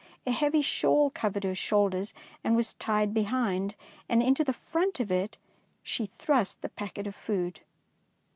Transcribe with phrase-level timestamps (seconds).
[0.25, 2.11] A heavy shawl covered her shoulders
[2.43, 3.75] and was tied be hind,
[4.09, 5.37] and into the front of it
[5.83, 7.59] she thrust the packet of food.